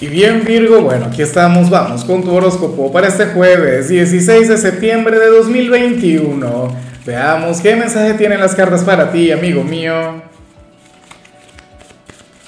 Y 0.00 0.06
bien 0.06 0.44
Virgo, 0.44 0.80
bueno, 0.80 1.06
aquí 1.06 1.22
estamos, 1.22 1.70
vamos 1.70 2.04
con 2.04 2.22
tu 2.22 2.32
horóscopo 2.32 2.92
para 2.92 3.08
este 3.08 3.26
jueves 3.26 3.88
16 3.88 4.46
de 4.46 4.56
septiembre 4.56 5.18
de 5.18 5.26
2021. 5.26 6.68
Veamos 7.04 7.60
qué 7.60 7.74
mensaje 7.74 8.14
tienen 8.14 8.38
las 8.38 8.54
cartas 8.54 8.84
para 8.84 9.10
ti, 9.10 9.32
amigo 9.32 9.64
mío. 9.64 10.22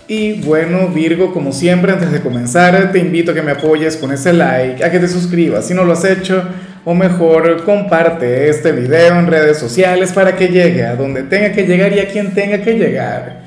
Y 0.06 0.34
bueno 0.42 0.86
Virgo, 0.94 1.34
como 1.34 1.50
siempre, 1.50 1.90
antes 1.90 2.12
de 2.12 2.20
comenzar, 2.20 2.92
te 2.92 3.00
invito 3.00 3.32
a 3.32 3.34
que 3.34 3.42
me 3.42 3.50
apoyes 3.50 3.96
con 3.96 4.12
ese 4.12 4.32
like, 4.32 4.84
a 4.84 4.92
que 4.92 5.00
te 5.00 5.08
suscribas 5.08 5.66
si 5.66 5.74
no 5.74 5.82
lo 5.82 5.94
has 5.94 6.04
hecho, 6.04 6.44
o 6.84 6.94
mejor, 6.94 7.64
comparte 7.64 8.48
este 8.48 8.70
video 8.70 9.18
en 9.18 9.26
redes 9.26 9.58
sociales 9.58 10.12
para 10.12 10.36
que 10.36 10.46
llegue 10.46 10.86
a 10.86 10.94
donde 10.94 11.24
tenga 11.24 11.50
que 11.50 11.66
llegar 11.66 11.92
y 11.92 11.98
a 11.98 12.08
quien 12.08 12.32
tenga 12.32 12.62
que 12.62 12.74
llegar. 12.74 13.39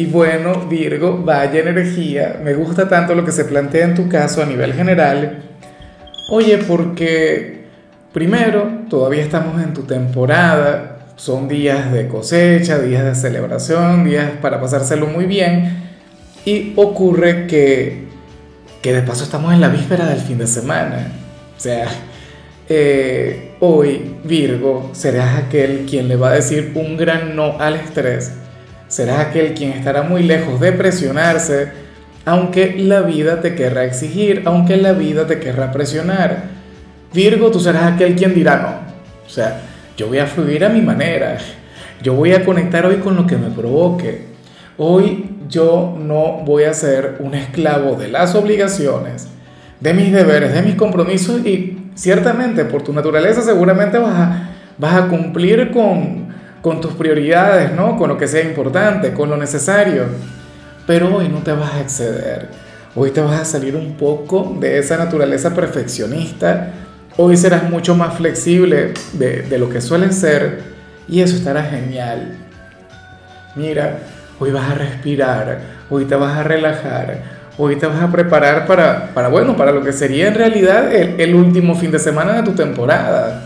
Y 0.00 0.06
bueno, 0.06 0.66
Virgo, 0.66 1.20
vaya 1.22 1.60
energía. 1.60 2.40
Me 2.42 2.54
gusta 2.54 2.88
tanto 2.88 3.14
lo 3.14 3.22
que 3.22 3.32
se 3.32 3.44
plantea 3.44 3.84
en 3.84 3.94
tu 3.94 4.08
caso 4.08 4.42
a 4.42 4.46
nivel 4.46 4.72
general. 4.72 5.42
Oye, 6.30 6.56
porque 6.56 7.66
primero, 8.10 8.86
todavía 8.88 9.20
estamos 9.20 9.62
en 9.62 9.74
tu 9.74 9.82
temporada. 9.82 11.00
Son 11.16 11.48
días 11.48 11.92
de 11.92 12.08
cosecha, 12.08 12.78
días 12.78 13.04
de 13.04 13.14
celebración, 13.14 14.04
días 14.06 14.30
para 14.40 14.58
pasárselo 14.58 15.06
muy 15.06 15.26
bien. 15.26 15.82
Y 16.46 16.72
ocurre 16.76 17.46
que, 17.46 18.06
que 18.80 18.94
de 18.94 19.02
paso 19.02 19.24
estamos 19.24 19.52
en 19.52 19.60
la 19.60 19.68
víspera 19.68 20.06
del 20.06 20.20
fin 20.20 20.38
de 20.38 20.46
semana. 20.46 21.08
O 21.58 21.60
sea, 21.60 21.88
eh, 22.70 23.50
hoy, 23.60 24.16
Virgo, 24.24 24.92
serás 24.94 25.36
aquel 25.36 25.84
quien 25.84 26.08
le 26.08 26.16
va 26.16 26.30
a 26.30 26.34
decir 26.36 26.72
un 26.74 26.96
gran 26.96 27.36
no 27.36 27.60
al 27.60 27.74
estrés 27.74 28.39
serás 28.90 29.20
aquel 29.20 29.54
quien 29.54 29.70
estará 29.70 30.02
muy 30.02 30.24
lejos 30.24 30.60
de 30.60 30.72
presionarse, 30.72 31.68
aunque 32.24 32.76
la 32.76 33.00
vida 33.02 33.40
te 33.40 33.54
querrá 33.54 33.84
exigir, 33.84 34.42
aunque 34.44 34.76
la 34.76 34.92
vida 34.92 35.26
te 35.26 35.38
querrá 35.38 35.70
presionar. 35.70 36.42
Virgo, 37.14 37.50
tú 37.50 37.60
serás 37.60 37.92
aquel 37.92 38.16
quien 38.16 38.34
dirá 38.34 38.56
no. 38.56 39.26
O 39.26 39.30
sea, 39.30 39.60
yo 39.96 40.08
voy 40.08 40.18
a 40.18 40.26
fluir 40.26 40.64
a 40.64 40.68
mi 40.68 40.82
manera. 40.82 41.38
Yo 42.02 42.14
voy 42.14 42.32
a 42.32 42.44
conectar 42.44 42.84
hoy 42.84 42.96
con 42.96 43.14
lo 43.14 43.26
que 43.26 43.36
me 43.36 43.48
provoque. 43.48 44.24
Hoy 44.76 45.36
yo 45.48 45.96
no 45.96 46.42
voy 46.44 46.64
a 46.64 46.74
ser 46.74 47.16
un 47.20 47.34
esclavo 47.34 47.94
de 47.94 48.08
las 48.08 48.34
obligaciones, 48.34 49.28
de 49.78 49.94
mis 49.94 50.12
deberes, 50.12 50.52
de 50.52 50.62
mis 50.62 50.74
compromisos 50.74 51.46
y 51.46 51.78
ciertamente 51.94 52.64
por 52.64 52.82
tu 52.82 52.92
naturaleza 52.92 53.42
seguramente 53.42 53.98
vas 53.98 54.14
a, 54.14 54.50
vas 54.78 54.94
a 54.94 55.08
cumplir 55.08 55.70
con, 55.70 56.29
con 56.62 56.80
tus 56.80 56.92
prioridades, 56.92 57.72
¿no? 57.72 57.96
Con 57.96 58.08
lo 58.08 58.18
que 58.18 58.28
sea 58.28 58.42
importante, 58.42 59.12
con 59.12 59.30
lo 59.30 59.36
necesario. 59.36 60.04
Pero 60.86 61.16
hoy 61.16 61.28
no 61.28 61.38
te 61.38 61.52
vas 61.52 61.74
a 61.74 61.80
exceder. 61.80 62.48
Hoy 62.94 63.12
te 63.12 63.20
vas 63.20 63.40
a 63.40 63.44
salir 63.44 63.76
un 63.76 63.94
poco 63.94 64.56
de 64.58 64.78
esa 64.78 64.96
naturaleza 64.96 65.54
perfeccionista. 65.54 66.72
Hoy 67.16 67.36
serás 67.36 67.68
mucho 67.70 67.94
más 67.94 68.14
flexible 68.14 68.94
de, 69.12 69.58
lo 69.58 69.68
que 69.68 69.80
suelen 69.80 70.12
ser 70.12 70.62
y 71.08 71.20
eso 71.20 71.36
estará 71.36 71.62
genial. 71.62 72.36
Mira, 73.54 73.98
hoy 74.38 74.50
vas 74.50 74.70
a 74.70 74.74
respirar, 74.74 75.60
hoy 75.88 76.04
te 76.04 76.14
vas 76.14 76.36
a 76.36 76.42
relajar, 76.42 77.18
hoy 77.58 77.76
te 77.76 77.86
vas 77.86 78.02
a 78.02 78.10
preparar 78.10 78.66
para, 78.66 79.12
para 79.12 79.28
bueno, 79.28 79.56
para 79.56 79.72
lo 79.72 79.82
que 79.82 79.92
sería 79.92 80.28
en 80.28 80.34
realidad 80.34 80.92
el, 80.92 81.34
último 81.34 81.74
fin 81.74 81.90
de 81.90 81.98
semana 81.98 82.34
de 82.34 82.42
tu 82.42 82.52
temporada. 82.52 83.42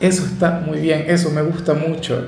Eso 0.00 0.24
está 0.26 0.62
muy 0.64 0.80
bien, 0.80 1.04
eso 1.08 1.30
me 1.30 1.42
gusta 1.42 1.74
mucho. 1.74 2.26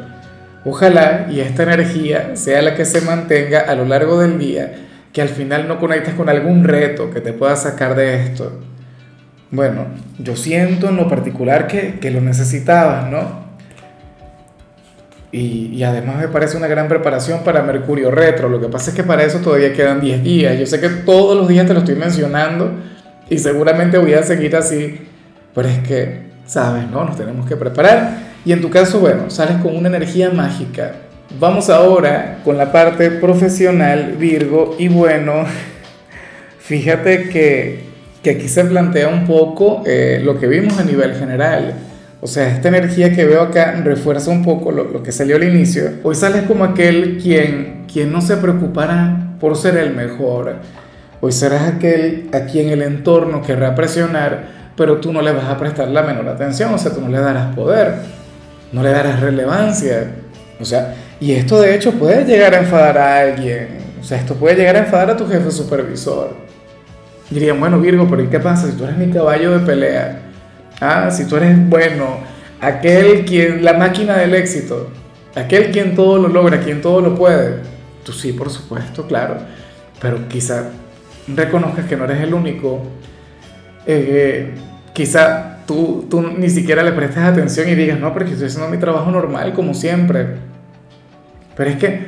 Ojalá 0.64 1.28
y 1.30 1.40
esta 1.40 1.62
energía 1.62 2.34
sea 2.34 2.62
la 2.62 2.74
que 2.74 2.84
se 2.84 3.00
mantenga 3.00 3.60
a 3.60 3.74
lo 3.74 3.84
largo 3.84 4.20
del 4.20 4.38
día, 4.38 4.74
que 5.12 5.22
al 5.22 5.28
final 5.28 5.68
no 5.68 5.78
conectes 5.78 6.14
con 6.14 6.28
algún 6.28 6.64
reto 6.64 7.10
que 7.10 7.20
te 7.20 7.32
pueda 7.32 7.56
sacar 7.56 7.94
de 7.94 8.22
esto. 8.22 8.60
Bueno, 9.50 9.86
yo 10.18 10.36
siento 10.36 10.88
en 10.88 10.96
lo 10.96 11.08
particular 11.08 11.66
que, 11.66 11.98
que 12.00 12.10
lo 12.10 12.20
necesitabas, 12.20 13.10
¿no? 13.10 13.48
Y, 15.30 15.74
y, 15.74 15.84
además 15.84 16.16
me 16.16 16.28
parece 16.28 16.56
una 16.56 16.68
gran 16.68 16.88
preparación 16.88 17.44
para 17.44 17.62
Mercurio 17.62 18.10
Retro. 18.10 18.48
Lo 18.48 18.60
que 18.60 18.68
pasa 18.68 18.90
es 18.90 18.96
que 18.96 19.02
para 19.02 19.24
eso 19.24 19.40
todavía 19.40 19.74
quedan 19.74 20.00
10 20.00 20.22
días. 20.22 20.58
Yo 20.58 20.64
sé 20.64 20.80
que 20.80 20.88
todos 20.88 21.36
los 21.36 21.46
días 21.48 21.66
te 21.66 21.74
lo 21.74 21.80
estoy 21.80 21.96
mencionando 21.96 22.72
y 23.28 23.38
seguramente 23.38 23.98
voy 23.98 24.14
a 24.14 24.22
seguir 24.22 24.56
así, 24.56 25.06
pero 25.54 25.68
es 25.68 25.78
que 25.80 26.27
¿sabes? 26.48 26.90
¿No? 26.90 27.04
Nos 27.04 27.16
tenemos 27.16 27.46
que 27.46 27.56
preparar. 27.56 28.18
Y 28.44 28.52
en 28.52 28.60
tu 28.60 28.70
caso, 28.70 28.98
bueno, 28.98 29.30
sales 29.30 29.58
con 29.58 29.76
una 29.76 29.88
energía 29.88 30.30
mágica. 30.30 30.92
Vamos 31.38 31.68
ahora 31.68 32.38
con 32.42 32.56
la 32.56 32.72
parte 32.72 33.10
profesional, 33.10 34.16
Virgo, 34.18 34.74
y 34.78 34.88
bueno, 34.88 35.44
fíjate 36.58 37.28
que, 37.28 37.84
que 38.22 38.30
aquí 38.30 38.48
se 38.48 38.64
plantea 38.64 39.08
un 39.08 39.26
poco 39.26 39.82
eh, 39.86 40.20
lo 40.24 40.40
que 40.40 40.46
vimos 40.46 40.78
a 40.78 40.84
nivel 40.84 41.14
general. 41.14 41.74
O 42.20 42.26
sea, 42.26 42.48
esta 42.48 42.68
energía 42.68 43.14
que 43.14 43.26
veo 43.26 43.42
acá 43.42 43.80
refuerza 43.84 44.30
un 44.30 44.42
poco 44.42 44.72
lo, 44.72 45.02
que 45.02 45.12
salió 45.12 45.36
al 45.36 45.44
inicio. 45.44 45.90
Hoy 46.02 46.14
sales 46.14 46.42
como 46.44 46.64
aquel 46.64 47.18
quien, 47.22 47.84
quien 47.92 48.10
no 48.10 48.22
se 48.22 48.38
preocupará 48.38 49.34
por 49.38 49.56
ser 49.56 49.76
el 49.76 49.94
mejor. 49.94 50.56
Hoy 51.20 51.30
serás 51.30 51.74
aquel 51.74 52.28
a 52.32 52.46
quien 52.46 52.70
el 52.70 52.82
entorno 52.82 53.42
querrá 53.42 53.74
presionar 53.74 54.57
pero 54.78 54.98
tú 54.98 55.12
no 55.12 55.20
le 55.20 55.32
vas 55.32 55.46
a 55.46 55.58
prestar 55.58 55.88
la 55.88 56.02
menor 56.02 56.28
atención, 56.28 56.72
o 56.72 56.78
sea, 56.78 56.92
tú 56.92 57.00
no 57.00 57.08
le 57.08 57.18
darás 57.18 57.52
poder, 57.54 57.96
no 58.70 58.80
le 58.80 58.90
darás 58.90 59.20
relevancia. 59.20 60.12
O 60.60 60.64
sea, 60.64 60.94
y 61.20 61.32
esto 61.32 61.60
de 61.60 61.74
hecho 61.74 61.92
puede 61.92 62.24
llegar 62.24 62.54
a 62.54 62.60
enfadar 62.60 62.96
a 62.96 63.18
alguien, 63.18 63.78
o 64.00 64.04
sea, 64.04 64.18
esto 64.18 64.34
puede 64.36 64.54
llegar 64.54 64.76
a 64.76 64.80
enfadar 64.80 65.10
a 65.10 65.16
tu 65.16 65.26
jefe 65.26 65.50
supervisor. 65.50 66.34
Dirían, 67.28 67.58
bueno, 67.58 67.80
Virgo, 67.80 68.06
pero 68.08 68.22
¿y 68.22 68.28
qué 68.28 68.38
pasa 68.38 68.70
si 68.70 68.76
tú 68.76 68.84
eres 68.84 68.96
mi 68.96 69.10
caballo 69.10 69.58
de 69.58 69.66
pelea? 69.66 70.20
Ah, 70.80 71.10
si 71.10 71.26
tú 71.26 71.36
eres, 71.36 71.68
bueno, 71.68 72.20
aquel 72.60 73.24
quien, 73.24 73.64
la 73.64 73.74
máquina 73.74 74.16
del 74.16 74.34
éxito, 74.34 74.90
aquel 75.34 75.72
quien 75.72 75.96
todo 75.96 76.18
lo 76.18 76.28
logra, 76.28 76.60
quien 76.60 76.80
todo 76.80 77.00
lo 77.00 77.16
puede. 77.16 77.56
Tú 78.04 78.12
sí, 78.12 78.32
por 78.32 78.48
supuesto, 78.48 79.06
claro, 79.08 79.38
pero 80.00 80.28
quizá 80.28 80.70
reconozcas 81.26 81.86
que 81.86 81.96
no 81.96 82.04
eres 82.04 82.22
el 82.22 82.32
único. 82.32 82.82
Eh, 83.90 84.50
quizá 84.92 85.60
tú, 85.66 86.06
tú 86.10 86.20
ni 86.20 86.50
siquiera 86.50 86.82
le 86.82 86.92
prestes 86.92 87.22
atención 87.22 87.66
y 87.70 87.74
digas, 87.74 87.98
no, 87.98 88.12
porque 88.12 88.32
estoy 88.32 88.48
haciendo 88.48 88.68
mi 88.68 88.76
trabajo 88.76 89.10
normal, 89.10 89.54
como 89.54 89.72
siempre. 89.72 90.26
Pero 91.56 91.70
es 91.70 91.76
que, 91.76 92.00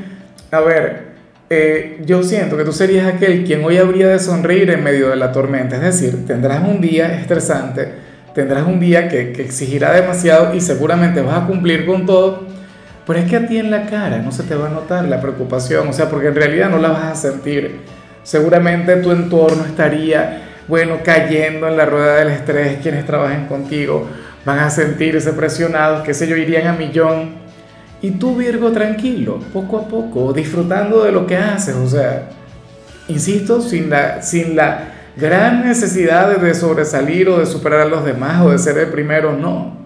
a 0.51 0.61
ver, 0.61 1.05
eh, 1.49 2.03
yo 2.05 2.23
siento 2.23 2.59
que 2.59 2.65
tú 2.65 2.73
serías 2.73 3.07
aquel 3.07 3.45
quien 3.45 3.65
hoy 3.65 3.79
habría 3.79 4.09
de 4.09 4.19
sonreír 4.19 4.71
en 4.71 4.85
medio 4.85 5.09
de 5.09 5.17
la 5.17 5.33
tormenta. 5.33 5.77
Es 5.77 5.83
decir, 5.83 6.27
tendrás 6.27 6.63
un 6.63 6.83
día 6.83 7.19
estresante, 7.19 7.89
tendrás 8.35 8.67
un 8.67 8.79
día 8.79 9.09
que, 9.09 9.33
que 9.33 9.43
exigirá 9.43 9.95
demasiado 9.95 10.55
y 10.55 10.61
seguramente 10.61 11.23
vas 11.23 11.45
a 11.45 11.47
cumplir 11.47 11.87
con 11.87 12.05
todo. 12.05 12.47
Pero 13.07 13.19
es 13.19 13.25
que 13.25 13.37
a 13.37 13.47
ti 13.49 13.57
en 13.57 13.71
la 13.71 13.87
cara 13.87 14.19
no 14.19 14.33
se 14.33 14.43
te 14.43 14.55
va 14.55 14.69
a 14.69 14.71
notar 14.71 15.09
la 15.09 15.19
preocupación, 15.19 15.89
o 15.89 15.93
sea, 15.95 16.11
porque 16.11 16.29
en 16.29 16.35
realidad 16.35 16.69
no 16.69 16.77
la 16.77 16.91
vas 16.91 17.05
a 17.05 17.15
sentir. 17.15 17.81
Seguramente 18.23 18.97
tu 18.97 19.11
entorno 19.11 19.65
estaría 19.65 20.50
bueno, 20.71 20.99
cayendo 21.05 21.67
en 21.67 21.77
la 21.77 21.85
rueda 21.85 22.15
del 22.21 22.29
estrés, 22.29 22.79
quienes 22.81 23.05
trabajen 23.05 23.47
contigo 23.47 24.07
van 24.45 24.61
a 24.61 24.71
sentirse 24.71 25.33
presionados, 25.33 26.03
qué 26.03 26.15
sé 26.15 26.29
yo, 26.29 26.37
irían 26.37 26.69
a 26.69 26.73
millón. 26.73 27.35
Y 28.01 28.13
tú, 28.13 28.37
Virgo, 28.37 28.71
tranquilo, 28.71 29.41
poco 29.53 29.79
a 29.79 29.89
poco, 29.89 30.33
disfrutando 30.33 31.03
de 31.03 31.11
lo 31.11 31.27
que 31.27 31.37
haces, 31.37 31.75
o 31.75 31.89
sea, 31.89 32.29
insisto, 33.09 33.61
sin 33.61 33.91
la, 33.91 34.23
sin 34.23 34.55
la 34.55 34.85
gran 35.17 35.67
necesidad 35.67 36.39
de 36.39 36.55
sobresalir 36.55 37.29
o 37.29 37.41
de 37.41 37.47
superar 37.47 37.81
a 37.81 37.85
los 37.87 38.05
demás 38.05 38.41
o 38.41 38.51
de 38.51 38.59
ser 38.59 38.79
el 38.79 38.91
primero, 38.91 39.33
no. 39.33 39.77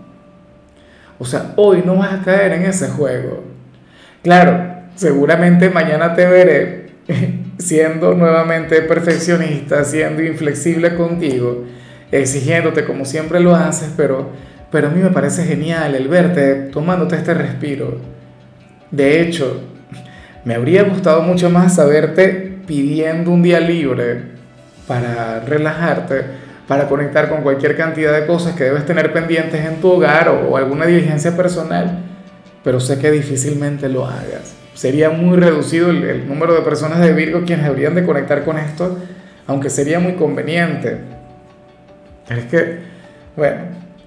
O 1.19 1.25
sea, 1.25 1.55
hoy 1.57 1.83
no 1.85 1.97
vas 1.97 2.13
a 2.13 2.23
caer 2.23 2.53
en 2.53 2.67
ese 2.67 2.89
juego. 2.89 3.43
Claro, 4.23 4.83
seguramente 4.97 5.71
mañana 5.71 6.15
te 6.15 6.27
veré 6.27 6.91
siendo 7.65 8.15
nuevamente 8.15 8.83
perfeccionista, 8.83 9.85
siendo 9.85 10.23
inflexible 10.23 10.95
contigo, 10.95 11.65
exigiéndote 12.13 12.85
como 12.85 13.07
siempre 13.07 13.41
lo 13.41 13.55
haces, 13.55 13.91
pero, 13.97 14.29
pero 14.71 14.89
a 14.89 14.91
mí 14.91 15.03
me 15.03 15.11
parece 15.11 15.45
genial 15.45 15.95
el 15.95 16.09
verte 16.09 16.55
tomándote 16.71 17.17
este 17.17 17.33
respiro. 17.33 17.99
De 18.91 19.23
hecho, 19.23 19.63
me 20.45 20.55
habría 20.55 20.83
gustado 20.83 21.23
mucho 21.23 21.49
más 21.49 21.77
saberte 21.77 22.59
pidiendo 22.67 23.31
un 23.31 23.43
día 23.43 23.61
libre 23.61 24.35
para 24.87 25.41
relajarte, 25.41 26.23
para 26.69 26.87
conectar 26.87 27.31
con 27.31 27.43
cualquier 27.43 27.77
cantidad 27.77 28.13
de 28.13 28.27
cosas 28.27 28.55
que 28.55 28.65
debes 28.65 28.85
tener 28.85 29.11
pendientes 29.13 29.65
en 29.65 29.81
tu 29.81 29.91
hogar 29.91 30.29
o, 30.29 30.51
o 30.51 30.57
alguna 30.59 30.85
diligencia 30.85 31.35
personal, 31.35 31.99
pero 32.63 32.79
sé 32.79 32.99
que 32.99 33.11
difícilmente 33.11 33.89
lo 33.89 34.07
hagas 34.07 34.64
sería 34.75 35.11
muy 35.11 35.37
reducido 35.39 35.91
el, 35.91 36.29
número 36.29 36.55
de 36.55 36.61
personas 36.61 37.01
de 37.01 37.13
Virgo 37.13 37.45
quienes 37.45 37.65
deberían 37.65 37.95
de 37.95 38.05
conectar 38.05 38.45
con 38.45 38.59
esto, 38.59 38.99
aunque 39.47 39.71
sería 39.71 40.01
muy 40.01 40.15
conveniente. 40.15 40.99
Pero 42.29 42.41
es 42.41 42.47
que, 42.47 42.79
bueno, 43.37 43.63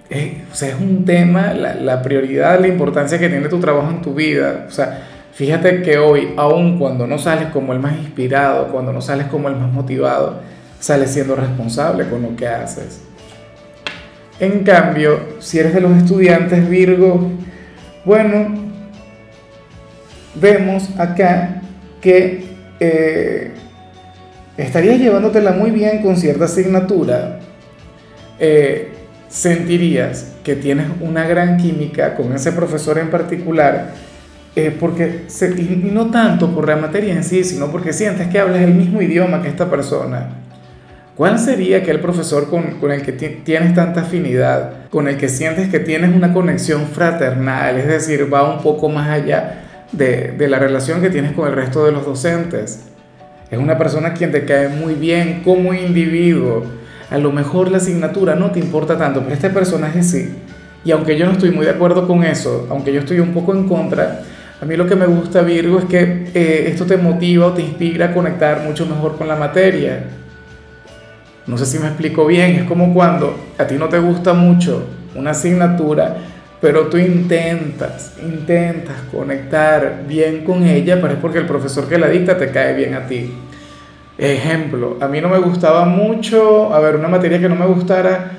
es, 0.10 0.62
es 0.62 0.76
un 0.76 1.06
tema, 1.06 1.54
la, 1.54 1.76
la, 1.76 2.02
prioridad, 2.02 2.60
la 2.60 2.68
importancia 2.68 3.20
que 3.20 3.30
tiene 3.30 3.48
tu 3.50 3.60
trabajo 3.60 3.90
en 3.90 4.02
tu 4.02 4.14
vida. 4.14 4.66
O 4.68 4.72
sea, 4.72 5.04
Fíjate 5.38 5.84
que 5.84 6.00
hoy, 6.00 6.34
aun 6.36 6.80
cuando 6.80 7.06
no 7.06 7.20
sales 7.20 7.50
como 7.50 7.72
el 7.72 7.78
más 7.78 7.96
inspirado, 7.96 8.70
cuando 8.70 8.92
no 8.92 9.02
sales 9.02 9.28
como 9.28 9.50
el 9.50 9.56
más 9.56 9.72
motivado, 9.72 10.42
sales 10.80 11.12
siendo 11.12 11.36
responsable 11.36 12.10
con 12.10 12.24
lo 12.24 12.36
que 12.36 12.48
haces. 12.48 13.04
En 14.40 14.64
cambio, 14.64 15.20
si 15.38 15.60
eres 15.60 15.76
de 15.76 15.82
los 15.82 15.96
estudiantes 15.96 16.68
Virgo, 16.68 17.30
bueno, 18.04 18.67
vemos 20.40 20.90
acá 20.98 21.62
que 22.02 22.46
eh, 22.80 23.52
estarías 24.58 25.00
llevándotela 25.00 25.52
muy 25.52 25.72
bien 25.72 26.02
con 26.02 26.18
cierta 26.18 26.46
asignatura. 26.46 27.40
Eh, 28.40 28.94
sentirías 29.28 30.36
que 30.44 30.56
tienes 30.56 30.88
una 31.02 31.28
gran 31.28 31.58
química 31.58 32.16
con 32.16 32.34
ese 32.34 32.52
profesor 32.52 32.98
en 32.98 33.10
particular, 33.10 33.94
eh, 34.56 34.76
porque 34.80 35.26
y 35.58 35.92
no 35.92 36.10
tanto 36.10 36.54
por 36.54 36.68
la 36.68 36.78
materia 36.78 37.14
en 37.14 37.24
sí, 37.24 37.44
sino 37.44 37.72
porque 37.72 37.94
sientes 37.94 38.28
que 38.28 38.40
hablas 38.40 38.62
el 38.62 38.74
mismo 38.74 39.02
idioma 39.02 39.42
que 39.42 39.50
esta 39.50 39.70
persona. 39.70 40.30
¿Cuál 41.16 41.40
sería 41.40 41.78
aquel 41.80 42.00
profesor 42.00 42.48
con, 42.48 42.92
el 42.92 43.02
que 43.02 43.12
tienes 43.12 43.74
tanta 43.74 44.02
afinidad, 44.02 44.88
con 44.92 45.08
el 45.08 45.18
que 45.18 45.30
sientes 45.30 45.68
que 45.68 45.80
tienes 45.80 46.16
una 46.16 46.32
conexión 46.32 46.86
fraternal, 46.86 47.78
es 47.80 47.88
decir, 47.88 48.32
va 48.32 48.56
un 48.56 48.62
poco 48.62 48.88
más 48.88 49.10
allá 49.10 49.67
de, 49.92 50.34
de 50.38 50.48
la 50.48 50.60
relación 50.60 51.02
que 51.02 51.10
tienes 51.10 51.34
con 51.34 51.48
el 51.48 51.56
resto 51.56 51.86
de 51.86 51.92
los 51.92 52.06
docentes? 52.06 52.88
Es 53.50 53.58
una 53.58 53.78
persona 53.78 54.14
quien 54.14 54.32
te 54.32 54.46
cae 54.46 54.68
muy 54.68 54.94
bien 54.96 55.42
como 55.44 55.74
individuo. 55.74 56.66
A 57.10 57.18
lo 57.18 57.32
mejor 57.32 57.72
la 57.72 57.78
asignatura 57.78 58.36
no 58.36 58.52
te 58.52 58.60
importa 58.60 58.98
tanto, 58.98 59.22
pero 59.22 59.34
este 59.34 59.50
personaje 59.50 60.04
sí. 60.04 60.30
Y 60.84 60.92
aunque 60.92 61.18
yo 61.18 61.26
no 61.26 61.34
estoy 61.34 61.52
muy 61.52 61.66
de 61.66 61.72
acuerdo 61.72 62.08
con 62.08 62.24
eso, 62.24 62.68
aunque 62.70 62.94
yo 62.94 63.00
estoy 63.00 63.20
un 63.20 63.34
poco 63.34 63.54
en 63.54 63.68
contra, 63.68 64.22
a 64.60 64.66
mí 64.66 64.76
lo 64.76 64.88
que 64.88 64.96
me 64.96 65.06
gusta, 65.06 65.42
Virgo, 65.42 65.80
es 65.80 65.86
que 65.86 66.30
eh, 66.34 66.66
esto 66.68 66.86
te 66.86 66.98
motiva 66.98 67.48
o 67.48 67.54
te 67.54 67.62
inspira 67.62 68.08
a 68.08 68.14
conectar 68.14 68.64
mucho 68.64 68.86
mejor 68.86 69.18
con 69.18 69.28
la 69.28 69.36
materia. 69.36 70.06
No 71.46 71.58
sé 71.58 71.66
si 71.66 71.80
me 71.80 71.88
explico 71.88 72.26
bien, 72.26 72.56
es 72.56 72.64
como 72.64 72.94
cuando 72.94 73.38
a 73.58 73.66
ti 73.66 73.76
no 73.76 73.88
te 73.88 74.00
gusta 74.00 74.34
mucho 74.34 74.88
una 75.16 75.32
asignatura, 75.32 76.18
pero 76.60 76.88
tú 76.88 76.98
intentas, 76.98 78.14
intentas 78.22 78.96
conectar 79.12 80.04
bien 80.08 80.44
con 80.44 80.66
ella, 80.66 81.00
pero 81.00 81.14
es 81.14 81.20
porque 81.20 81.40
el 81.40 81.46
profesor 81.46 81.88
que 81.88 81.98
la 81.98 82.08
dicta 82.08 82.38
te 82.38 82.52
cae 82.52 82.74
bien 82.74 82.96
a 82.96 83.06
ti. 83.06 83.32
Ejemplo, 84.18 84.98
a 85.00 85.08
mí 85.08 85.22
no 85.22 85.30
me 85.30 85.38
gustaba 85.38 85.86
mucho, 85.86 86.74
a 86.74 86.80
ver, 86.80 86.96
una 86.96 87.08
materia 87.08 87.40
que 87.40 87.48
no 87.48 87.56
me 87.56 87.68
gustara, 87.68 88.32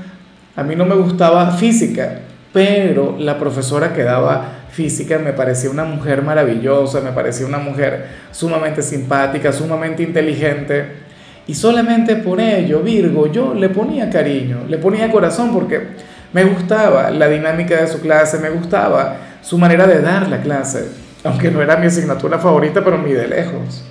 a 0.57 0.63
mí 0.65 0.75
no 0.75 0.85
me 0.85 0.97
gustaba 0.97 1.53
física, 1.53 2.21
pero 2.53 3.15
la 3.19 3.39
profesora 3.39 3.95
que 3.95 4.03
daba 4.03 4.59
física 4.73 5.21
me 5.21 5.33
parecía 5.33 5.71
una 5.71 5.85
mujer 5.85 6.23
maravillosa, 6.23 7.01
me 7.01 7.13
parecía 7.13 7.47
una 7.47 7.59
mujer 7.59 8.07
sumamente 8.33 8.83
simpática, 8.83 9.53
sumamente 9.53 10.03
inteligente. 10.03 11.07
Y 11.47 11.55
solamente 11.55 12.17
por 12.17 12.41
ello, 12.41 12.81
Virgo, 12.81 13.31
yo 13.31 13.55
le 13.55 13.69
ponía 13.69 14.11
cariño, 14.11 14.65
le 14.69 14.79
ponía 14.79 15.11
corazón 15.11 15.53
porque 15.53 15.81
me 16.33 16.45
gustaba 16.45 17.11
la 17.11 17.29
dinámica 17.29 17.81
de 17.81 17.87
su 17.87 18.01
clase, 18.01 18.39
me 18.39 18.51
gustaba 18.51 19.17
su 19.43 19.59
manera 19.59 19.87
de 19.87 20.01
dar 20.01 20.29
la 20.29 20.41
clase, 20.41 20.89
aunque 21.25 21.51
no 21.51 21.63
era 21.63 21.77
mi 21.77 21.87
asignatura 21.87 22.39
favorita, 22.39 22.85
pero 22.85 22.99
ni 22.99 23.13
de 23.13 23.29
lejos. 23.29 23.85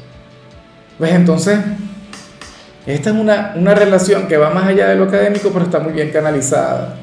¿Ves? 0.99 1.13
Entonces, 1.13 1.59
esta 2.85 3.09
es 3.09 3.15
una, 3.15 3.53
una 3.55 3.75
relación 3.75 4.27
que 4.27 4.37
va 4.37 4.49
más 4.49 4.65
allá 4.65 4.87
de 4.87 4.95
lo 4.95 5.05
académico, 5.05 5.49
pero 5.51 5.65
está 5.65 5.79
muy 5.79 5.93
bien 5.93 6.11
canalizada. 6.11 6.95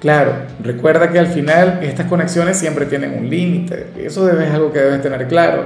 Claro, 0.00 0.32
recuerda 0.62 1.10
que 1.10 1.18
al 1.18 1.28
final 1.28 1.80
estas 1.82 2.06
conexiones 2.06 2.58
siempre 2.58 2.84
tienen 2.86 3.18
un 3.18 3.30
límite, 3.30 3.88
eso 3.98 4.28
es 4.28 4.52
algo 4.52 4.72
que 4.72 4.80
debes 4.80 5.02
tener 5.02 5.26
claro. 5.26 5.64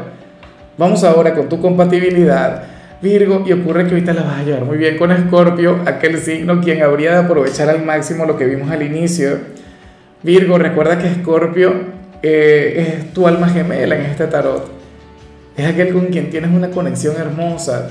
Vamos 0.79 1.03
ahora 1.03 1.35
con 1.35 1.49
tu 1.49 1.61
compatibilidad 1.61 2.63
Virgo, 3.03 3.45
y 3.47 3.53
ocurre 3.53 3.87
que 3.87 3.95
ahorita 3.95 4.13
la 4.13 4.23
vas 4.23 4.41
a 4.41 4.43
llevar 4.43 4.65
muy 4.65 4.77
bien 4.77 4.99
con 4.99 5.11
Escorpio, 5.11 5.81
aquel 5.87 6.19
signo 6.19 6.61
quien 6.61 6.83
habría 6.83 7.13
de 7.13 7.19
aprovechar 7.25 7.71
al 7.71 7.83
máximo 7.83 8.27
lo 8.27 8.37
que 8.37 8.45
vimos 8.45 8.71
al 8.71 8.83
inicio. 8.83 9.39
Virgo, 10.23 10.59
recuerda 10.59 10.99
que 10.99 11.07
Escorpio 11.07 11.73
eh, 12.23 12.99
es 12.99 13.15
tu 13.15 13.27
alma 13.27 13.49
gemela 13.49 13.97
en 13.97 14.03
este 14.03 14.27
tarot. 14.27 14.71
Es 15.57 15.67
aquel 15.67 15.95
con 15.95 16.07
quien 16.07 16.29
tienes 16.29 16.51
una 16.51 16.69
conexión 16.71 17.17
hermosa. 17.17 17.89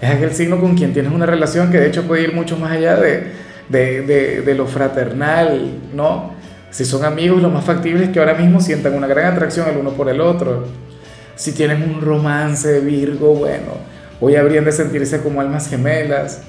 Es 0.00 0.10
aquel 0.10 0.32
signo 0.32 0.60
con 0.60 0.76
quien 0.76 0.92
tienes 0.92 1.12
una 1.12 1.26
relación 1.26 1.70
que 1.72 1.80
de 1.80 1.88
hecho 1.88 2.04
puede 2.04 2.22
ir 2.22 2.32
mucho 2.32 2.56
más 2.56 2.70
allá 2.70 2.96
de, 2.96 3.24
de, 3.68 4.02
de, 4.02 4.42
de 4.42 4.54
lo 4.54 4.66
fraternal, 4.66 5.72
¿no? 5.92 6.34
Si 6.70 6.84
son 6.84 7.04
amigos, 7.04 7.42
lo 7.42 7.50
más 7.50 7.64
factible 7.64 8.04
es 8.04 8.10
que 8.10 8.20
ahora 8.20 8.34
mismo 8.34 8.60
sientan 8.60 8.94
una 8.94 9.06
gran 9.06 9.32
atracción 9.32 9.68
el 9.68 9.76
uno 9.76 9.90
por 9.90 10.08
el 10.08 10.20
otro. 10.20 10.66
Si 11.34 11.52
tienen 11.52 11.82
un 11.82 12.00
romance, 12.00 12.80
Virgo, 12.80 13.34
bueno, 13.34 13.91
Hoy 14.24 14.36
habrían 14.36 14.64
de 14.64 14.70
sentirse 14.70 15.20
como 15.20 15.40
almas 15.40 15.68
gemelas. 15.68 16.42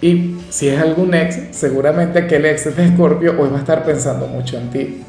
Y 0.00 0.38
si 0.48 0.70
es 0.70 0.80
algún 0.80 1.12
ex, 1.12 1.38
seguramente 1.50 2.20
aquel 2.20 2.46
ex 2.46 2.74
de 2.74 2.86
Escorpio 2.86 3.38
hoy 3.38 3.50
va 3.50 3.58
a 3.58 3.60
estar 3.60 3.84
pensando 3.84 4.26
mucho 4.26 4.56
en 4.56 4.70
ti. 4.70 5.04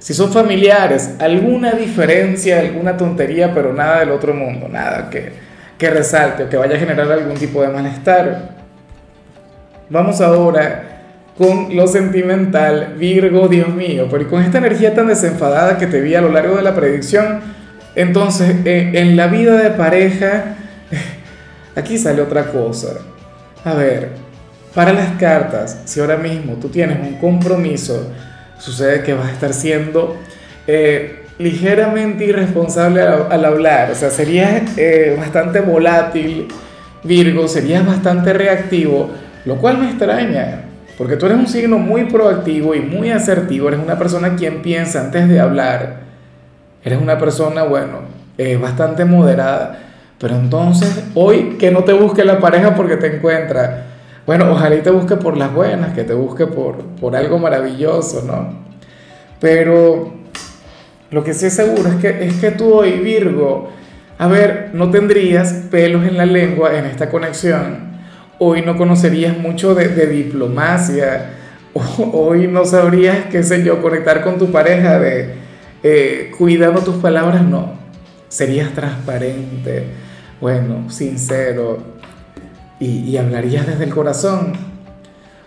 Si 0.00 0.12
son 0.12 0.32
familiares, 0.32 1.14
alguna 1.20 1.70
diferencia, 1.70 2.58
alguna 2.58 2.96
tontería, 2.96 3.54
pero 3.54 3.72
nada 3.72 4.00
del 4.00 4.10
otro 4.10 4.34
mundo, 4.34 4.66
nada 4.68 5.08
que, 5.08 5.88
resalte 5.88 6.42
o 6.42 6.48
que 6.48 6.56
vaya 6.56 6.74
a 6.74 6.80
generar 6.80 7.12
algún 7.12 7.36
tipo 7.36 7.62
de 7.62 7.68
malestar. 7.68 8.56
Vamos 9.88 10.20
ahora 10.20 11.04
con 11.38 11.76
lo 11.76 11.86
sentimental, 11.86 12.96
Virgo, 12.98 13.46
Dios 13.46 13.68
mío, 13.68 14.08
pero 14.10 14.28
con 14.28 14.42
esta 14.42 14.58
energía 14.58 14.96
tan 14.96 15.06
desenfadada 15.06 15.78
que 15.78 15.86
te 15.86 16.00
vi 16.00 16.16
a 16.16 16.20
lo 16.20 16.32
largo 16.32 16.56
de 16.56 16.62
la 16.62 16.74
predicción, 16.74 17.38
entonces 17.94 18.56
eh, 18.64 18.90
en 18.94 19.16
la 19.16 19.28
vida 19.28 19.56
de 19.62 19.70
pareja 19.70 20.56
Aquí 21.78 21.96
sale 21.96 22.20
otra 22.20 22.50
cosa. 22.50 22.88
A 23.64 23.72
ver, 23.74 24.08
para 24.74 24.92
las 24.92 25.10
cartas, 25.12 25.82
si 25.84 26.00
ahora 26.00 26.16
mismo 26.16 26.54
tú 26.54 26.68
tienes 26.68 26.98
un 26.98 27.14
compromiso, 27.18 28.10
sucede 28.58 29.04
que 29.04 29.14
vas 29.14 29.28
a 29.28 29.32
estar 29.32 29.54
siendo 29.54 30.16
eh, 30.66 31.22
ligeramente 31.38 32.24
irresponsable 32.24 33.02
al, 33.02 33.44
hablar. 33.44 33.92
O 33.92 33.94
sea, 33.94 34.10
serías 34.10 34.76
eh, 34.76 35.14
bastante 35.16 35.60
volátil, 35.60 36.48
Virgo, 37.04 37.46
serías 37.46 37.86
bastante 37.86 38.32
reactivo, 38.32 39.10
lo 39.44 39.58
cual 39.58 39.78
me 39.78 39.90
extraña. 39.90 40.64
Porque 40.98 41.16
tú 41.16 41.26
eres 41.26 41.38
un 41.38 41.46
signo 41.46 41.78
muy 41.78 42.06
proactivo 42.06 42.74
y 42.74 42.80
muy 42.80 43.10
asertivo, 43.10 43.68
eres 43.68 43.78
una 43.78 43.96
persona 43.96 44.34
quien 44.34 44.62
piensa 44.62 45.00
antes 45.00 45.28
de 45.28 45.38
hablar, 45.38 46.00
eres 46.82 47.00
una 47.00 47.20
persona, 47.20 47.62
bueno, 47.62 48.00
eh, 48.36 48.56
bastante 48.56 49.04
moderada. 49.04 49.87
Pero 50.18 50.34
entonces, 50.34 51.04
hoy 51.14 51.56
que 51.58 51.70
no 51.70 51.84
te 51.84 51.92
busque 51.92 52.24
la 52.24 52.40
pareja 52.40 52.74
porque 52.74 52.96
te 52.96 53.16
encuentra. 53.16 53.86
Bueno, 54.26 54.50
ojalá 54.50 54.74
y 54.74 54.82
te 54.82 54.90
busque 54.90 55.16
por 55.16 55.36
las 55.36 55.54
buenas, 55.54 55.94
que 55.94 56.04
te 56.04 56.12
busque 56.12 56.46
por, 56.46 56.84
por 57.00 57.14
algo 57.14 57.38
maravilloso, 57.38 58.24
¿no? 58.26 58.52
Pero 59.40 60.12
lo 61.10 61.24
que 61.24 61.32
sí 61.32 61.46
es 61.46 61.54
seguro 61.54 61.88
es 61.88 61.94
que, 61.96 62.26
es 62.26 62.34
que 62.34 62.50
tú 62.50 62.74
hoy, 62.74 62.98
Virgo, 62.98 63.70
a 64.18 64.26
ver, 64.26 64.70
no 64.72 64.90
tendrías 64.90 65.52
pelos 65.70 66.04
en 66.04 66.16
la 66.16 66.26
lengua 66.26 66.76
en 66.76 66.86
esta 66.86 67.08
conexión. 67.08 67.88
Hoy 68.40 68.62
no 68.62 68.76
conocerías 68.76 69.38
mucho 69.38 69.74
de, 69.74 70.06
diplomacia. 70.06 71.30
Hoy 72.12 72.48
no 72.48 72.64
sabrías, 72.64 73.26
qué 73.30 73.42
sé 73.42 73.62
yo, 73.62 73.80
conectar 73.80 74.22
con 74.22 74.38
tu 74.38 74.50
pareja 74.50 74.98
de 74.98 75.34
eh, 75.82 76.32
cuidando 76.36 76.80
tus 76.80 76.96
palabras, 76.96 77.42
no. 77.42 77.72
Serías 78.28 78.70
transparente 78.74 80.07
bueno, 80.40 80.90
sincero 80.90 81.78
y, 82.80 83.16
hablarías 83.16 83.66
desde 83.66 83.84
el 83.84 83.90
corazón. 83.94 84.52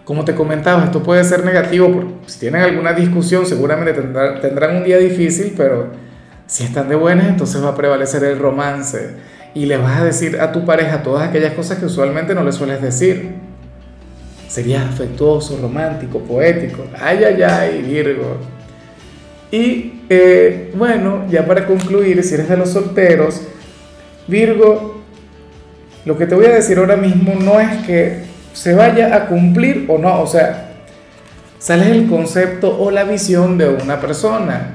Como 0.04 0.26
te 0.26 0.36
comentaba, 0.36 0.86
esto 0.86 1.04
puede 1.04 1.24
ser 1.24 1.46
negativo, 1.46 1.92
porque 1.92 2.14
si 2.26 2.40
tienen 2.40 2.62
alguna 2.62 2.94
discusión 2.94 3.46
seguramente 3.46 3.94
tendrán 3.94 4.78
un 4.78 4.84
día 4.84 4.98
difícil, 4.98 5.54
pero 5.56 5.88
si 6.48 6.64
están 6.64 6.90
de 6.90 6.96
buenas, 6.96 7.28
entonces 7.28 7.64
va 7.64 7.70
a 7.70 7.76
prevalecer 7.76 8.24
el 8.24 8.40
romance 8.40 9.12
y 9.54 9.66
le 9.66 9.78
vas 9.78 10.02
a 10.02 10.04
decir 10.04 10.40
a 10.42 10.52
tu 10.52 10.66
pareja 10.66 11.04
todas 11.04 11.30
aquellas 11.30 11.54
cosas 11.54 11.78
que 11.78 11.86
usualmente 11.86 12.36
no 12.36 12.44
le 12.44 12.52
sueles 12.52 12.82
decir. 12.82 13.36
Serías 14.48 14.84
afectuoso, 14.84 15.58
romántico, 15.62 16.20
poético. 16.20 16.84
Ay, 17.00 17.24
ay, 17.24 17.42
ay, 17.42 17.82
Virgo. 17.84 18.38
Y 19.50 20.02
eh, 20.10 20.74
bueno, 20.76 21.26
ya 21.30 21.46
para 21.46 21.66
concluir, 21.66 22.22
si 22.24 22.34
eres 22.34 22.50
de 22.50 22.58
los 22.58 22.70
solteros, 22.70 23.42
Virgo, 24.28 25.02
lo 26.06 26.18
que 26.18 26.26
te 26.26 26.36
voy 26.36 26.46
a 26.46 26.56
decir 26.56 26.78
ahora 26.78 26.96
mismo 26.96 27.36
no 27.36 27.60
es 27.60 27.86
que 27.86 28.24
se 28.54 28.74
vaya 28.74 29.16
a 29.16 29.28
cumplir 29.28 29.86
o 29.88 29.98
no, 29.98 30.22
o 30.22 30.28
sea, 30.28 30.72
sale 31.60 31.92
el 31.92 32.08
concepto 32.08 32.78
o 32.80 32.92
la 32.92 33.04
visión 33.04 33.58
de 33.58 33.70
una 33.70 34.00
persona, 34.00 34.72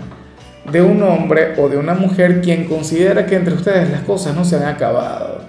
de 0.71 0.83
un 0.83 1.03
hombre 1.03 1.55
o 1.59 1.69
de 1.69 1.77
una 1.77 1.95
mujer 1.95 2.41
quien 2.41 2.65
considera 2.65 3.27
que 3.27 3.37
entre 3.37 3.55
ustedes 3.55 3.91
las 3.91 4.03
cosas 4.03 4.35
no 4.35 4.45
se 4.45 4.57
han 4.57 4.65
acabado, 4.65 5.43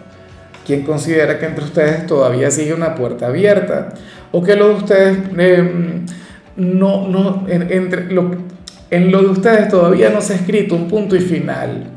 quien 0.65 0.83
considera 0.83 1.39
que 1.39 1.45
entre 1.45 1.63
ustedes 1.63 2.05
todavía 2.05 2.51
sigue 2.51 2.73
una 2.73 2.95
puerta 2.95 3.27
abierta, 3.27 3.89
o 4.31 4.43
que 4.43 4.55
lo 4.55 4.69
de 4.69 4.73
ustedes 4.75 5.17
em, 5.37 6.05
no, 6.55 7.07
no, 7.07 7.45
entre 7.47 8.07
en 8.89 9.11
lo 9.11 9.21
de 9.21 9.27
ustedes 9.27 9.67
todavía 9.67 10.09
no 10.09 10.21
se 10.21 10.33
ha 10.33 10.35
escrito 10.37 10.75
un 10.75 10.87
punto 10.87 11.15
y 11.15 11.19
final. 11.19 11.96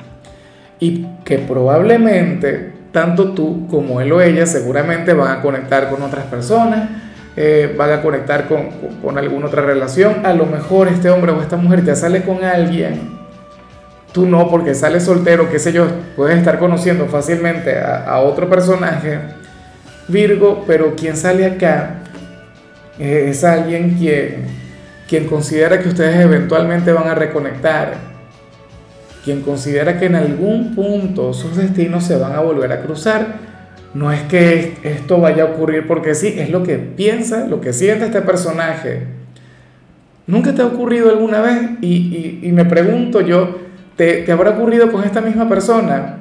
Y 0.81 1.07
que 1.25 1.39
probablemente 1.39 2.73
tanto 2.93 3.33
tú 3.33 3.69
como 3.69 4.01
él 4.01 4.13
o 4.13 4.21
ella 4.21 4.47
seguramente 4.47 5.13
van 5.13 5.39
a 5.39 5.43
conectar 5.43 5.91
con 5.91 6.03
otras 6.03 6.25
personas, 6.27 6.89
eh, 7.37 7.75
van 7.77 7.93
a 7.93 8.03
conectar 8.03 8.49
con, 8.49 8.71
con, 9.03 9.17
alguna 9.17 9.47
otra 9.47 9.63
relación. 9.63 10.27
A 10.27 10.35
lo 10.35 10.47
mejor 10.47 10.89
este 10.89 11.11
hombre 11.11 11.33
o 11.33 11.41
esta 11.41 11.57
mujer 11.57 11.85
ya 11.85 11.95
sale 11.95 12.23
con 12.23 12.43
alguien. 12.43 13.21
Tú 14.13 14.27
no, 14.27 14.49
porque 14.51 14.75
sales 14.75 15.05
soltero, 15.05 15.49
qué 15.51 15.61
sé 15.61 15.73
yo, 15.73 15.87
puedes 16.17 16.37
estar 16.37 16.59
conociendo 16.59 17.07
fácilmente 17.07 17.79
a, 17.79 18.19
otro 18.19 18.49
personaje, 18.49 19.21
Virgo, 20.09 20.65
pero 20.67 20.97
quien 20.97 21.17
sale 21.17 21.47
acá 21.47 22.01
eh, 22.99 23.27
es 23.29 23.45
alguien 23.45 23.97
quien, 23.97 24.47
quien 25.09 25.29
considera 25.29 25.79
que 25.79 25.89
ustedes 25.89 26.17
eventualmente 26.17 26.93
van 26.93 27.07
a 27.07 27.15
reconectar 27.15 28.10
quien 29.25 29.43
considera 29.43 29.99
que 29.99 30.07
en 30.07 30.15
algún 30.15 30.75
punto 30.75 31.33
sus 31.33 31.57
destinos 31.57 32.05
se 32.05 32.17
van 32.17 32.33
a 32.33 32.41
volver 32.41 32.73
a 32.73 32.81
cruzar. 32.81 33.51
No 33.93 34.13
es 34.13 34.23
que 34.23 34.79
esto 34.83 35.21
vaya 35.21 35.43
a 35.43 35.47
ocurrir 35.47 35.87
porque 35.87 36.15
sí, 36.15 36.35
es 36.39 36.51
lo 36.51 36.63
que 36.63 36.79
piensa, 36.79 37.47
lo 37.47 37.61
que 37.61 37.73
siente 37.73 38.07
este 38.07 38.23
personaje. 38.23 39.05
¿Nunca 40.27 40.55
te 40.55 40.63
ha 40.63 40.67
ocurrido 40.67 41.11
alguna 41.11 41.41
vez? 41.41 41.59
Y, 41.81 42.51
me 42.53 42.65
pregunto 42.65 43.21
yo, 43.21 43.59
¿te, 43.97 44.23
¿te 44.23 44.33
habrá 44.33 44.51
ocurrido 44.51 44.93
con 44.93 45.03
esta 45.03 45.21
misma 45.21 45.49
persona? 45.49 46.19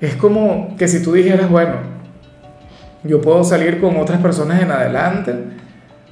Es 0.00 0.16
como 0.16 0.76
que 0.76 0.88
si 0.88 1.02
tú 1.02 1.12
dijeras, 1.12 1.48
bueno, 1.48 1.76
yo 3.04 3.20
puedo 3.20 3.44
salir 3.44 3.80
con 3.80 3.96
otras 3.96 4.20
personas 4.20 4.60
en 4.60 4.70
adelante, 4.70 5.34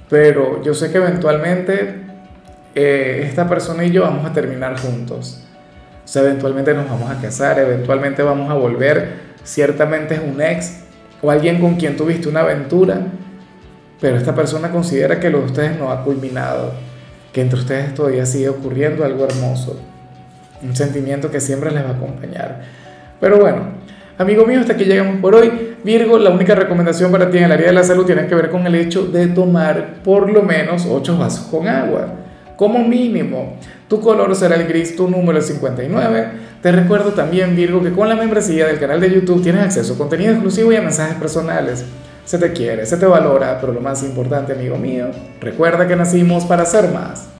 pero 0.08 0.62
yo 0.62 0.74
sé 0.74 0.90
que 0.92 0.98
eventualmente 0.98 2.06
eh, 2.74 3.22
esta 3.24 3.48
persona 3.48 3.84
y 3.84 3.90
yo 3.90 4.02
vamos 4.02 4.24
a 4.24 4.32
terminar 4.32 4.78
juntos. 4.78 5.42
O 6.06 6.08
sea, 6.08 6.22
eventualmente 6.22 6.72
nos 6.72 6.88
vamos 6.88 7.10
a 7.10 7.20
casar, 7.20 7.58
eventualmente 7.58 8.22
vamos 8.22 8.48
a 8.48 8.54
volver, 8.54 9.08
ciertamente 9.42 10.14
es 10.14 10.20
un 10.20 10.40
ex 10.40 10.84
o 11.20 11.32
alguien 11.32 11.60
con 11.60 11.74
quien 11.74 11.96
tuviste 11.96 12.28
una 12.28 12.42
aventura, 12.42 13.00
pero 14.00 14.16
esta 14.16 14.32
persona 14.32 14.70
considera 14.70 15.18
que 15.18 15.30
lo 15.30 15.40
de 15.40 15.46
ustedes 15.46 15.76
no 15.76 15.90
ha 15.90 16.04
culminado, 16.04 16.74
que 17.32 17.40
entre 17.40 17.58
ustedes 17.58 17.92
todavía 17.92 18.24
sigue 18.24 18.48
ocurriendo 18.48 19.04
algo 19.04 19.24
hermoso, 19.24 19.80
un 20.62 20.76
sentimiento 20.76 21.28
que 21.28 21.40
siempre 21.40 21.72
les 21.72 21.82
va 21.82 21.88
a 21.88 21.94
acompañar. 21.94 22.60
Pero 23.20 23.40
bueno, 23.40 23.62
amigo 24.16 24.46
mío, 24.46 24.60
hasta 24.60 24.74
aquí 24.74 24.84
llegamos 24.84 25.16
por 25.20 25.34
hoy. 25.34 25.74
Virgo, 25.82 26.18
la 26.18 26.30
única 26.30 26.54
recomendación 26.54 27.10
para 27.10 27.28
ti 27.32 27.38
en 27.38 27.44
el 27.44 27.52
área 27.52 27.66
de 27.66 27.72
la 27.72 27.82
salud 27.82 28.06
tiene 28.06 28.28
que 28.28 28.34
ver 28.36 28.48
con 28.48 28.64
el 28.64 28.76
hecho 28.76 29.06
de 29.06 29.26
tomar 29.26 29.94
por 30.04 30.30
lo 30.30 30.42
menos 30.44 30.86
8 30.88 31.18
vasos 31.18 31.46
con 31.46 31.66
agua 31.66 32.26
como 32.56 32.82
mínimo. 32.82 33.56
Tu 33.88 34.00
color 34.00 34.34
será 34.34 34.56
el 34.56 34.66
gris, 34.66 34.96
tu 34.96 35.08
número 35.08 35.38
es 35.38 35.46
59. 35.46 36.28
Te 36.60 36.72
recuerdo 36.72 37.12
también, 37.12 37.54
Virgo, 37.54 37.82
que 37.82 37.92
con 37.92 38.08
la 38.08 38.16
membresía 38.16 38.66
del 38.66 38.80
canal 38.80 39.00
de 39.00 39.14
YouTube 39.14 39.42
tienes 39.42 39.62
acceso 39.62 39.94
a 39.94 39.98
contenido 39.98 40.32
exclusivo 40.32 40.72
y 40.72 40.76
a 40.76 40.82
mensajes 40.82 41.16
personales. 41.16 41.84
Se 42.24 42.38
te 42.38 42.52
quiere, 42.52 42.84
se 42.86 42.96
te 42.96 43.06
valora, 43.06 43.58
pero 43.60 43.72
lo 43.72 43.80
más 43.80 44.02
importante, 44.02 44.54
amigo 44.54 44.76
mío, 44.76 45.06
recuerda 45.40 45.86
que 45.86 45.94
nacimos 45.94 46.44
para 46.44 46.66
ser 46.66 46.90
más. 46.90 47.28